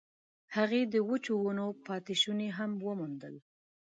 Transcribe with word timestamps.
هغې 0.55 0.81
د 0.93 0.95
وچو 1.09 1.33
ونو 1.43 1.67
پاتې 1.85 2.13
شوني 2.21 2.49
هم 2.57 2.71
وموندل. 2.85 3.35